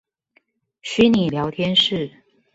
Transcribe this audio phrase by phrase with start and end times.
[0.81, 2.11] 虛擬聊天室